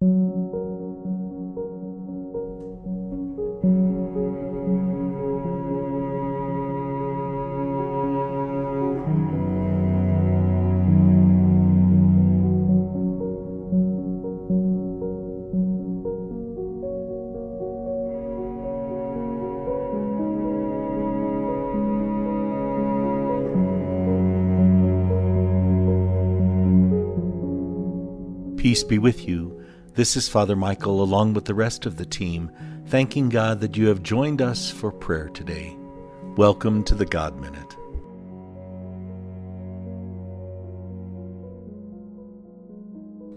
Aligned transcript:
Peace 0.00 0.10
be 28.84 28.98
with 28.98 29.26
you. 29.26 29.67
This 29.98 30.16
is 30.16 30.28
Father 30.28 30.54
Michael, 30.54 31.02
along 31.02 31.34
with 31.34 31.46
the 31.46 31.56
rest 31.56 31.84
of 31.84 31.96
the 31.96 32.06
team, 32.06 32.52
thanking 32.86 33.28
God 33.28 33.60
that 33.62 33.76
you 33.76 33.88
have 33.88 34.00
joined 34.00 34.40
us 34.40 34.70
for 34.70 34.92
prayer 34.92 35.28
today. 35.28 35.76
Welcome 36.36 36.84
to 36.84 36.94
the 36.94 37.04
God 37.04 37.36
Minute. 37.40 37.76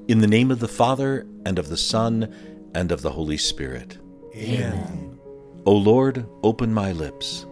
In 0.07 0.19
the 0.19 0.27
name 0.27 0.51
of 0.51 0.59
the 0.59 0.67
Father, 0.67 1.25
and 1.47 1.57
of 1.57 1.67
the 1.69 1.77
Son, 1.77 2.31
and 2.75 2.91
of 2.91 3.01
the 3.01 3.09
Holy 3.09 3.37
Spirit. 3.37 3.97
Amen. 4.35 5.19
O 5.65 5.71
Lord, 5.71 6.27
open 6.43 6.71
my 6.71 6.91
lips, 6.91 7.47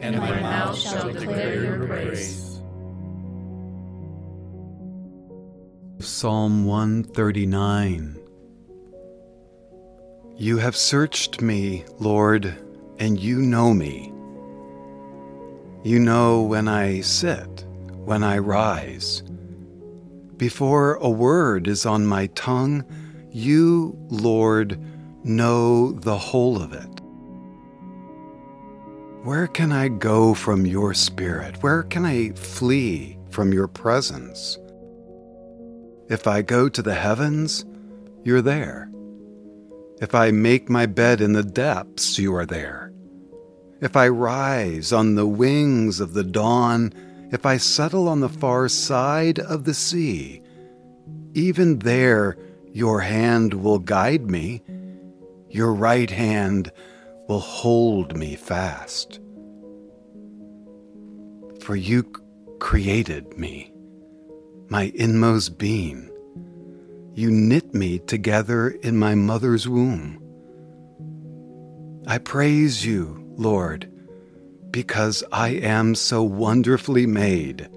and 0.00 0.16
my 0.16 0.40
mouth 0.40 0.78
shall 0.78 1.12
declare 1.12 1.64
your 1.64 1.86
praise. 1.86 2.62
Psalm 5.98 6.64
139 6.64 8.23
You 10.36 10.58
have 10.58 10.74
searched 10.74 11.40
me, 11.40 11.84
Lord, 12.00 12.56
and 12.98 13.20
you 13.20 13.40
know 13.40 13.72
me. 13.72 14.12
You 15.84 16.00
know 16.00 16.42
when 16.42 16.66
I 16.66 17.02
sit, 17.02 17.64
when 18.04 18.24
I 18.24 18.38
rise. 18.38 19.22
Before 20.36 20.94
a 20.96 21.08
word 21.08 21.68
is 21.68 21.86
on 21.86 22.04
my 22.04 22.26
tongue, 22.28 22.84
you, 23.30 23.96
Lord, 24.08 24.76
know 25.22 25.92
the 25.92 26.18
whole 26.18 26.60
of 26.60 26.72
it. 26.72 27.00
Where 29.22 29.46
can 29.46 29.70
I 29.70 29.86
go 29.86 30.34
from 30.34 30.66
your 30.66 30.94
spirit? 30.94 31.62
Where 31.62 31.84
can 31.84 32.04
I 32.04 32.30
flee 32.30 33.18
from 33.30 33.52
your 33.52 33.68
presence? 33.68 34.58
If 36.08 36.26
I 36.26 36.42
go 36.42 36.68
to 36.68 36.82
the 36.82 36.94
heavens, 36.94 37.64
you're 38.24 38.42
there. 38.42 38.90
If 40.00 40.14
I 40.14 40.30
make 40.30 40.68
my 40.68 40.86
bed 40.86 41.20
in 41.20 41.32
the 41.32 41.44
depths, 41.44 42.18
you 42.18 42.34
are 42.34 42.46
there. 42.46 42.92
If 43.80 43.96
I 43.96 44.08
rise 44.08 44.92
on 44.92 45.14
the 45.14 45.26
wings 45.26 46.00
of 46.00 46.14
the 46.14 46.24
dawn, 46.24 46.92
if 47.30 47.46
I 47.46 47.56
settle 47.56 48.08
on 48.08 48.20
the 48.20 48.28
far 48.28 48.68
side 48.68 49.38
of 49.38 49.64
the 49.64 49.74
sea, 49.74 50.42
even 51.34 51.80
there 51.80 52.36
your 52.72 53.00
hand 53.00 53.54
will 53.54 53.78
guide 53.78 54.30
me, 54.30 54.62
your 55.48 55.72
right 55.72 56.10
hand 56.10 56.72
will 57.28 57.40
hold 57.40 58.16
me 58.16 58.34
fast. 58.34 59.20
For 61.60 61.76
you 61.76 62.02
created 62.58 63.38
me 63.38 63.72
my 64.68 64.92
inmost 64.94 65.58
being. 65.58 66.10
You 67.14 67.30
knit 67.30 67.74
me 67.74 68.00
together 68.00 68.70
in 68.70 68.96
my 68.96 69.14
mother's 69.14 69.68
womb. 69.68 70.20
I 72.06 72.18
praise 72.18 72.84
you, 72.84 73.24
Lord, 73.36 73.90
because 74.70 75.24
I 75.32 75.50
am 75.50 75.94
so 75.94 76.22
wonderfully 76.22 77.06
made. 77.06 77.68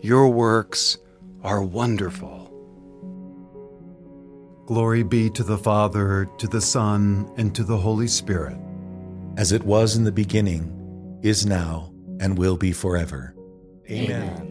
Your 0.00 0.28
works 0.28 0.98
are 1.42 1.62
wonderful. 1.62 2.46
Glory 4.66 5.02
be 5.02 5.30
to 5.30 5.42
the 5.42 5.58
Father, 5.58 6.28
to 6.38 6.46
the 6.46 6.60
Son, 6.60 7.30
and 7.36 7.54
to 7.56 7.64
the 7.64 7.78
Holy 7.78 8.06
Spirit. 8.08 8.56
as 9.36 9.52
it 9.52 9.64
was 9.64 9.96
in 9.96 10.04
the 10.04 10.12
beginning, 10.12 11.18
is 11.22 11.46
now, 11.46 11.92
and 12.20 12.38
will 12.38 12.56
be 12.56 12.72
forever. 12.72 13.34
Amen. 13.90 14.49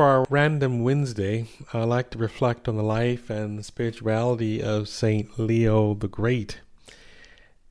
For 0.00 0.06
our 0.06 0.24
random 0.30 0.82
Wednesday, 0.82 1.44
I'd 1.74 1.84
like 1.84 2.08
to 2.12 2.16
reflect 2.18 2.68
on 2.68 2.78
the 2.78 2.82
life 2.82 3.28
and 3.28 3.62
spirituality 3.62 4.62
of 4.62 4.88
Saint 4.88 5.38
Leo 5.38 5.92
the 5.92 6.08
Great. 6.08 6.62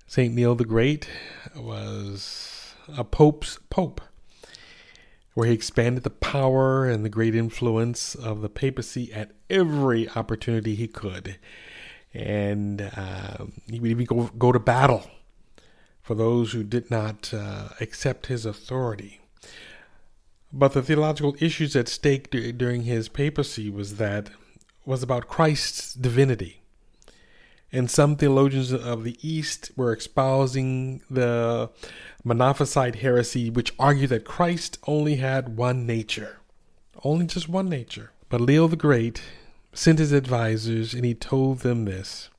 Saint 0.06 0.36
Leo 0.36 0.54
the 0.54 0.64
Great 0.64 1.10
was 1.56 2.76
a 2.96 3.04
pope's 3.04 3.58
pope, 3.72 4.00
where 5.34 5.48
he 5.48 5.54
expanded 5.56 6.04
the 6.04 6.12
power 6.12 6.86
and 6.86 7.04
the 7.04 7.10
great 7.10 7.34
influence 7.34 8.14
of 8.14 8.42
the 8.42 8.50
papacy 8.50 9.12
at 9.12 9.32
every 9.50 10.08
opportunity 10.10 10.76
he 10.76 10.88
could. 10.88 11.38
And 12.14 12.92
uh, 12.96 13.46
he 13.68 13.80
would 13.80 13.90
even 13.90 14.06
go, 14.06 14.30
go 14.38 14.52
to 14.52 14.60
battle 14.60 15.10
for 16.04 16.14
those 16.14 16.52
who 16.52 16.64
did 16.64 16.92
not 16.92 17.34
uh, 17.34 17.70
accept 17.82 18.28
his 18.28 18.46
authority. 18.46 19.20
But 20.52 20.74
the 20.74 20.82
theological 20.82 21.36
issues 21.40 21.76
at 21.76 21.88
stake 21.88 22.32
d- 22.32 22.52
during 22.52 22.84
his 22.84 23.08
papacy 23.08 23.70
was 23.70 23.98
that 23.98 24.32
was 24.86 25.04
about 25.04 25.28
Christ's 25.28 25.94
divinity. 25.94 26.64
And 27.72 27.90
some 27.90 28.16
theologians 28.16 28.74
of 28.74 29.04
the 29.04 29.18
East 29.22 29.72
were 29.76 29.96
espousing 29.96 31.02
the 31.10 31.70
Monophysite 32.26 32.96
heresy, 32.96 33.52
which 33.52 33.74
argued 33.78 34.10
that 34.10 34.26
Christ 34.26 34.80
only 34.88 35.18
had 35.18 35.56
one 35.56 35.86
nature, 35.86 36.40
only 37.04 37.28
just 37.28 37.48
one 37.48 37.70
nature. 37.70 38.12
But 38.30 38.42
Leo 38.42 38.68
the 38.68 38.76
Great 38.76 39.22
sent 39.72 40.00
his 40.00 40.12
advisors 40.12 40.96
and 40.96 41.06
he 41.06 41.14
told 41.14 41.60
them 41.60 41.86
this. 41.86 42.30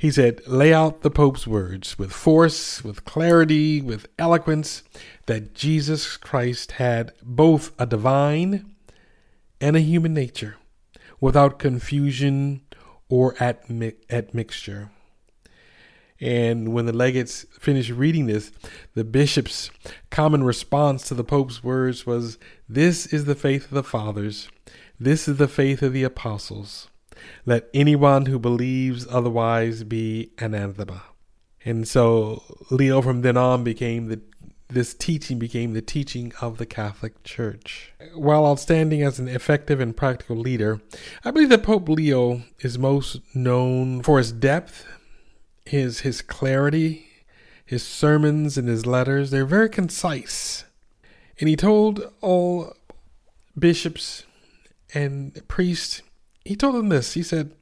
He 0.00 0.10
said, 0.10 0.40
Lay 0.46 0.72
out 0.72 1.02
the 1.02 1.10
Pope's 1.10 1.46
words 1.46 1.98
with 1.98 2.10
force, 2.10 2.82
with 2.82 3.04
clarity, 3.04 3.82
with 3.82 4.06
eloquence, 4.18 4.82
that 5.26 5.54
Jesus 5.54 6.16
Christ 6.16 6.72
had 6.72 7.12
both 7.22 7.78
a 7.78 7.84
divine 7.84 8.76
and 9.60 9.76
a 9.76 9.80
human 9.80 10.14
nature, 10.14 10.56
without 11.20 11.58
confusion 11.58 12.62
or 13.10 13.36
admixture. 13.42 14.90
And 16.18 16.72
when 16.72 16.86
the 16.86 16.94
legates 16.94 17.44
finished 17.58 17.90
reading 17.90 18.24
this, 18.24 18.52
the 18.94 19.04
bishop's 19.04 19.70
common 20.08 20.44
response 20.44 21.06
to 21.08 21.14
the 21.14 21.24
Pope's 21.24 21.62
words 21.62 22.06
was, 22.06 22.38
This 22.66 23.04
is 23.04 23.26
the 23.26 23.34
faith 23.34 23.64
of 23.64 23.72
the 23.72 23.82
fathers, 23.82 24.48
this 24.98 25.28
is 25.28 25.36
the 25.36 25.46
faith 25.46 25.82
of 25.82 25.92
the 25.92 26.04
apostles. 26.04 26.89
Let 27.46 27.68
anyone 27.74 28.26
who 28.26 28.38
believes 28.38 29.06
otherwise 29.10 29.84
be 29.84 30.30
anathema. 30.38 31.02
And 31.64 31.86
so 31.86 32.42
Leo 32.70 33.02
from 33.02 33.22
then 33.22 33.36
on 33.36 33.64
became 33.64 34.08
the 34.08 34.20
this 34.72 34.94
teaching 34.94 35.38
became 35.38 35.72
the 35.72 35.82
teaching 35.82 36.32
of 36.40 36.58
the 36.58 36.66
Catholic 36.66 37.24
Church. 37.24 37.92
While 38.14 38.46
outstanding 38.46 39.02
as 39.02 39.18
an 39.18 39.28
effective 39.28 39.80
and 39.80 39.96
practical 39.96 40.36
leader, 40.36 40.80
I 41.24 41.32
believe 41.32 41.48
that 41.48 41.64
Pope 41.64 41.88
Leo 41.88 42.42
is 42.60 42.78
most 42.78 43.20
known 43.34 44.02
for 44.02 44.18
his 44.18 44.30
depth, 44.32 44.86
his 45.64 46.00
his 46.00 46.22
clarity, 46.22 47.06
his 47.64 47.84
sermons 47.84 48.56
and 48.56 48.68
his 48.68 48.86
letters. 48.86 49.30
They're 49.30 49.44
very 49.44 49.68
concise. 49.68 50.64
And 51.38 51.48
he 51.48 51.56
told 51.56 52.12
all 52.20 52.74
bishops 53.58 54.24
and 54.94 55.40
priests, 55.48 56.02
he 56.44 56.56
told 56.56 56.74
them 56.74 56.88
this. 56.88 57.14
He 57.14 57.22
said, 57.22 57.52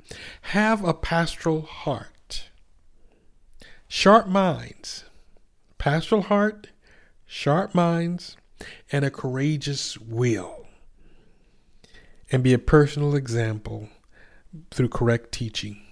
Have 0.42 0.84
a 0.84 0.94
pastoral 0.94 1.62
heart, 1.62 2.48
sharp 3.88 4.26
minds, 4.28 5.04
pastoral 5.78 6.22
heart, 6.22 6.68
sharp 7.26 7.74
minds, 7.74 8.36
and 8.90 9.04
a 9.04 9.10
courageous 9.10 9.98
will, 9.98 10.66
and 12.30 12.42
be 12.42 12.52
a 12.52 12.58
personal 12.58 13.14
example 13.14 13.88
through 14.70 14.88
correct 14.88 15.32
teaching. 15.32 15.82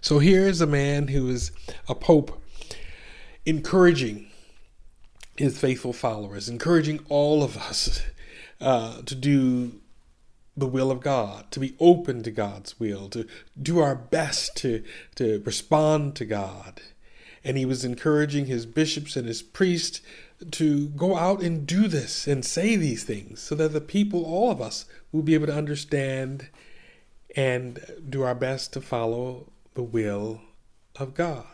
So 0.00 0.18
here 0.18 0.48
is 0.48 0.60
a 0.60 0.66
man 0.66 1.08
who 1.08 1.28
is 1.28 1.52
a 1.88 1.94
pope 1.94 2.42
encouraging 3.46 4.28
his 5.36 5.58
faithful 5.58 5.92
followers, 5.92 6.48
encouraging 6.48 7.00
all 7.08 7.42
of 7.42 7.56
us 7.56 8.02
uh, 8.60 9.02
to 9.02 9.14
do 9.14 9.81
the 10.56 10.66
will 10.66 10.90
of 10.90 11.00
God, 11.00 11.50
to 11.50 11.60
be 11.60 11.74
open 11.80 12.22
to 12.22 12.30
God's 12.30 12.78
will, 12.78 13.08
to 13.10 13.26
do 13.60 13.78
our 13.78 13.94
best 13.94 14.56
to, 14.58 14.82
to 15.14 15.42
respond 15.44 16.14
to 16.16 16.24
God. 16.24 16.82
And 17.44 17.56
he 17.56 17.64
was 17.64 17.84
encouraging 17.84 18.46
his 18.46 18.66
bishops 18.66 19.16
and 19.16 19.26
his 19.26 19.42
priests 19.42 20.00
to 20.50 20.88
go 20.88 21.16
out 21.16 21.42
and 21.42 21.66
do 21.66 21.88
this 21.88 22.26
and 22.26 22.44
say 22.44 22.76
these 22.76 23.04
things 23.04 23.40
so 23.40 23.54
that 23.54 23.72
the 23.72 23.80
people, 23.80 24.24
all 24.24 24.50
of 24.50 24.60
us, 24.60 24.84
will 25.10 25.22
be 25.22 25.34
able 25.34 25.46
to 25.46 25.56
understand 25.56 26.48
and 27.34 27.80
do 28.08 28.22
our 28.22 28.34
best 28.34 28.72
to 28.74 28.80
follow 28.80 29.46
the 29.74 29.82
will 29.82 30.40
of 30.96 31.14
God. 31.14 31.46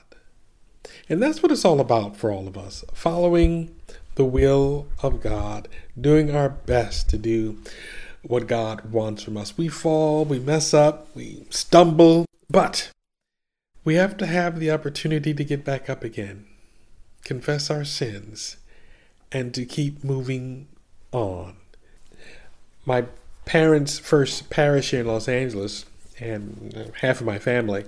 And 1.09 1.23
that's 1.23 1.43
what 1.43 1.53
it's 1.53 1.65
all 1.65 1.81
about 1.81 2.17
for 2.17 2.33
all 2.33 2.49
of 2.49 2.57
us 2.57 2.85
following 2.93 3.75
the 4.17 4.25
will 4.25 4.89
of 5.03 5.23
God, 5.23 5.69
doing 5.99 6.35
our 6.35 6.49
best 6.49 7.09
to 7.11 7.19
do 7.19 7.59
what 8.23 8.47
God 8.47 8.93
wants 8.93 9.23
from 9.23 9.37
us. 9.37 9.57
We 9.57 9.69
fall, 9.69 10.25
we 10.25 10.39
mess 10.39 10.75
up, 10.75 11.09
we 11.15 11.45
stumble, 11.51 12.27
but 12.51 12.91
we 13.85 13.95
have 13.95 14.17
to 14.19 14.27
have 14.27 14.59
the 14.59 14.71
opportunity 14.71 15.33
to 15.33 15.45
get 15.45 15.65
back 15.65 15.89
up 15.89 16.05
again, 16.05 16.47
confess 17.25 17.71
our 17.71 17.85
sins, 17.85 18.57
and 19.33 19.55
to 19.55 19.65
keep 19.65 20.03
moving 20.05 20.69
on. 21.13 21.57
My 22.85 23.07
parents' 23.45 23.99
first 23.99 24.51
parish 24.51 24.91
here 24.91 25.01
in 25.01 25.07
Los 25.07 25.29
Angeles, 25.29 25.87
and 26.21 26.93
half 27.01 27.21
of 27.21 27.27
my 27.27 27.39
family, 27.39 27.85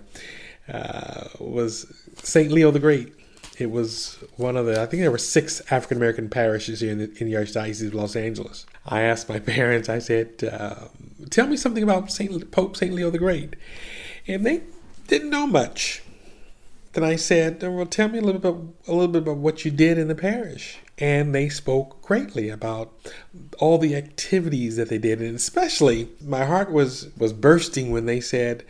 uh, 0.68 1.28
was 1.38 1.86
St. 2.22 2.50
Leo 2.50 2.70
the 2.70 2.78
Great. 2.78 3.12
It 3.60 3.70
was 3.70 4.16
one 4.36 4.56
of 4.56 4.66
the, 4.66 4.80
I 4.80 4.86
think 4.86 5.02
there 5.02 5.10
were 5.10 5.18
six 5.18 5.60
African 5.70 5.98
American 5.98 6.30
parishes 6.30 6.80
here 6.80 6.92
in 6.92 6.98
the, 6.98 7.12
in 7.18 7.30
the 7.30 7.34
Archdiocese 7.34 7.86
of 7.86 7.94
Los 7.94 8.16
Angeles. 8.16 8.66
I 8.86 9.02
asked 9.02 9.28
my 9.28 9.38
parents, 9.56 9.88
I 9.88 9.98
said, 9.98 10.44
uh, 10.50 10.88
tell 11.30 11.46
me 11.46 11.56
something 11.56 11.82
about 11.82 12.10
Saint 12.10 12.50
Pope 12.50 12.76
St. 12.76 12.92
Leo 12.92 13.10
the 13.10 13.18
Great. 13.18 13.56
And 14.26 14.46
they 14.46 14.62
didn't 15.08 15.30
know 15.30 15.46
much. 15.46 16.02
Then 16.92 17.04
I 17.04 17.16
said, 17.16 17.62
well, 17.62 17.86
tell 17.86 18.08
me 18.08 18.18
a 18.18 18.22
little 18.22 18.40
bit, 18.40 18.54
a 18.88 18.92
little 18.92 19.08
bit 19.08 19.22
about 19.22 19.36
what 19.36 19.64
you 19.64 19.70
did 19.70 19.96
in 19.96 20.08
the 20.08 20.14
parish. 20.14 20.78
And 20.98 21.34
they 21.34 21.48
spoke 21.48 22.02
greatly 22.02 22.48
about 22.48 22.92
all 23.58 23.78
the 23.78 23.94
activities 23.94 24.76
that 24.76 24.88
they 24.88 24.98
did, 24.98 25.20
and 25.20 25.36
especially 25.36 26.08
my 26.20 26.44
heart 26.44 26.70
was 26.70 27.08
was 27.16 27.32
bursting 27.32 27.90
when 27.90 28.06
they 28.06 28.20
said, 28.20 28.64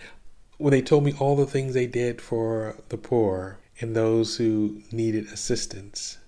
when 0.58 0.70
they 0.70 0.82
told 0.82 1.02
me 1.04 1.14
all 1.18 1.34
the 1.34 1.46
things 1.46 1.74
they 1.74 1.86
did 1.86 2.20
for 2.20 2.76
the 2.90 2.98
poor 2.98 3.58
and 3.80 3.96
those 3.96 4.36
who 4.36 4.82
needed 4.92 5.26
assistance. 5.26 6.18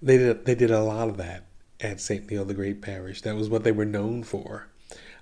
They 0.00 0.18
did, 0.18 0.44
they 0.44 0.54
did 0.54 0.70
a 0.70 0.82
lot 0.82 1.08
of 1.08 1.16
that 1.18 1.46
at 1.80 2.00
St. 2.00 2.28
Leo 2.28 2.44
the 2.44 2.54
Great 2.54 2.82
Parish. 2.82 3.22
That 3.22 3.36
was 3.36 3.48
what 3.48 3.64
they 3.64 3.72
were 3.72 3.84
known 3.84 4.24
for, 4.24 4.66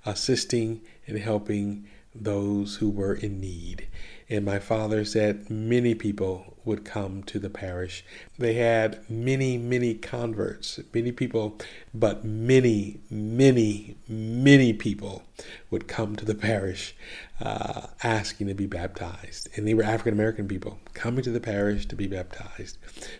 assisting 0.05 0.81
and 1.07 1.19
helping 1.19 1.87
those 2.15 2.77
who 2.77 2.89
were 2.89 3.15
in 3.15 3.41
need. 3.41 3.87
And 4.29 4.45
my 4.45 4.59
father 4.59 5.05
said 5.05 5.51
many 5.51 5.95
people 5.95 6.50
would 6.65 6.85
come 6.85 7.23
to 7.25 7.39
the 7.39 7.51
parish. 7.51 8.05
They 8.39 8.55
had 8.55 9.09
many, 9.11 9.59
many 9.59 9.95
converts, 9.95 10.81
many 10.93 11.13
people, 11.13 11.59
but 11.95 12.25
many, 12.25 13.01
many, 13.11 13.97
many 14.09 14.73
people 14.73 15.23
would 15.71 15.89
come 15.89 16.17
to 16.17 16.25
the 16.25 16.35
parish 16.35 16.95
uh, 17.41 17.87
asking 18.03 18.49
to 18.49 18.55
be 18.55 18.67
baptized. 18.67 19.49
And 19.57 19.67
they 19.67 19.75
were 19.75 19.83
African 19.83 20.13
American 20.13 20.49
people 20.49 20.79
coming 20.95 21.25
to 21.25 21.31
the 21.31 21.41
parish 21.41 21.87
to 21.87 21.97
be 21.97 22.07
baptized 22.07 22.79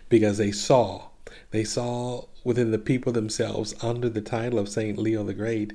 because 0.09 0.37
they 0.37 0.51
saw, 0.51 1.07
they 1.51 1.63
saw 1.63 2.25
within 2.43 2.71
the 2.71 2.79
people 2.79 3.11
themselves 3.11 3.73
under 3.81 4.09
the 4.09 4.21
title 4.21 4.59
of 4.59 4.69
Saint 4.69 4.97
Leo 4.97 5.23
the 5.23 5.33
Great 5.33 5.73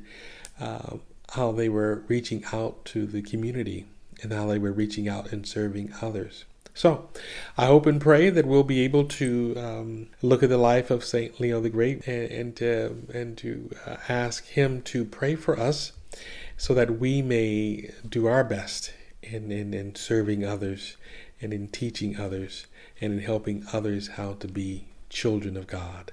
uh, 0.60 0.96
how 1.32 1.52
they 1.52 1.68
were 1.68 2.04
reaching 2.08 2.44
out 2.52 2.84
to 2.86 3.06
the 3.06 3.22
community 3.22 3.86
and 4.22 4.32
how 4.32 4.46
they 4.46 4.58
were 4.58 4.72
reaching 4.72 5.08
out 5.08 5.32
and 5.32 5.46
serving 5.46 5.92
others. 6.00 6.44
So, 6.76 7.08
I 7.56 7.64
hope 7.64 7.86
and 7.86 7.98
pray 7.98 8.28
that 8.28 8.44
we'll 8.44 8.62
be 8.62 8.82
able 8.82 9.04
to 9.04 9.54
um, 9.56 10.08
look 10.20 10.42
at 10.42 10.50
the 10.50 10.58
life 10.58 10.90
of 10.90 11.06
Saint 11.06 11.40
Leo 11.40 11.58
the 11.58 11.70
Great 11.70 12.06
and, 12.06 12.30
and 12.30 12.56
to, 12.56 12.96
and 13.14 13.38
to 13.38 13.70
uh, 13.86 13.96
ask 14.10 14.44
him 14.44 14.82
to 14.82 15.06
pray 15.06 15.36
for 15.36 15.58
us, 15.58 15.92
so 16.58 16.74
that 16.74 17.00
we 17.00 17.22
may 17.22 17.92
do 18.06 18.26
our 18.26 18.44
best 18.44 18.92
in, 19.22 19.50
in, 19.50 19.72
in 19.72 19.94
serving 19.94 20.44
others 20.44 20.98
and 21.40 21.54
in 21.54 21.68
teaching 21.68 22.20
others 22.20 22.66
and 23.00 23.14
in 23.14 23.20
helping 23.20 23.64
others 23.72 24.08
how 24.08 24.34
to 24.34 24.46
be 24.46 24.88
children 25.08 25.56
of 25.56 25.66
God. 25.66 26.12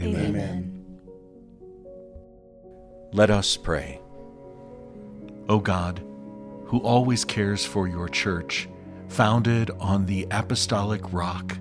Amen. 0.00 0.84
Let 3.12 3.30
us 3.30 3.56
pray. 3.56 4.00
O 5.48 5.58
God, 5.58 5.98
who 6.66 6.78
always 6.78 7.24
cares 7.24 7.64
for 7.64 7.88
your 7.88 8.08
church, 8.08 8.68
founded 9.08 9.70
on 9.80 10.06
the 10.06 10.26
apostolic 10.30 11.12
rock, 11.12 11.58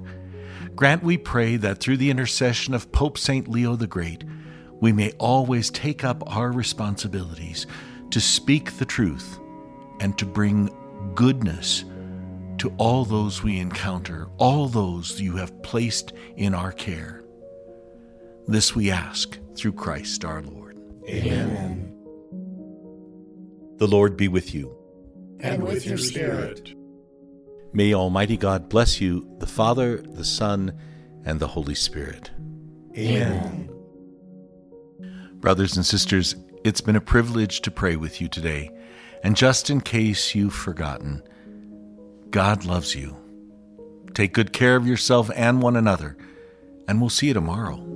grant, 0.75 1.03
we 1.03 1.18
pray, 1.18 1.57
that 1.57 1.80
through 1.80 1.97
the 1.97 2.12
intercession 2.12 2.74
of 2.74 2.91
Pope 2.91 3.18
St. 3.18 3.47
Leo 3.47 3.75
the 3.75 3.88
Great, 3.88 4.24
we 4.80 4.94
may 4.94 5.12
always 5.18 5.69
take 5.71 6.03
up 6.03 6.24
our 6.36 6.51
responsibilities 6.51 7.65
to 8.12 8.22
speak 8.22 8.77
the 8.77 8.86
truth 8.86 9.39
and 10.00 10.17
to 10.17 10.25
bring 10.25 10.69
goodness 11.15 11.84
to 12.60 12.74
all 12.77 13.05
those 13.05 13.41
we 13.41 13.60
encounter, 13.60 14.27
all 14.38 14.67
those 14.67 15.19
you 15.19 15.36
have 15.38 15.62
placed 15.63 16.13
in 16.38 16.53
our 16.53 16.72
care. 16.72 17.24
This 18.50 18.75
we 18.75 18.89
ask 18.89 19.38
through 19.56 19.74
Christ 19.74 20.25
our 20.25 20.41
Lord. 20.41 20.75
Amen. 21.08 21.96
The 23.77 23.86
Lord 23.86 24.18
be 24.18 24.27
with 24.27 24.56
you. 24.56 24.75
And 25.39 25.62
with 25.62 25.86
your 25.86 26.00
spirit. 26.00 26.74
May 27.74 27.94
Almighty 27.94 28.38
God 28.38 28.68
bless 28.68 29.00
you, 29.00 29.36
the 29.38 29.46
Father, 29.46 29.98
the 29.98 30.25
Son, 30.25 30.75
and 31.24 31.39
the 31.39 31.46
Holy 31.46 31.75
Spirit. 31.75 32.32
Amen. 32.98 33.70
Brothers 35.36 35.75
and 35.75 35.86
sisters, 35.86 36.36
it's 36.63 36.82
been 36.82 36.96
a 36.96 37.01
privilege 37.01 37.62
to 37.62 37.70
pray 37.70 37.98
with 37.98 38.20
you 38.20 38.27
today. 38.27 38.72
And 39.24 39.36
just 39.36 39.70
in 39.70 39.79
case 39.79 40.34
you've 40.34 40.56
forgotten, 40.56 41.22
God 42.32 42.65
loves 42.65 42.96
you. 42.96 43.15
Take 44.15 44.34
good 44.34 44.53
care 44.53 44.75
of 44.75 44.88
yourself 44.88 45.29
and 45.36 45.62
one 45.62 45.75
another, 45.75 46.18
and 46.88 47.00
we'll 47.00 47.12
see 47.12 47.27
you 47.27 47.36
tomorrow. 47.36 47.88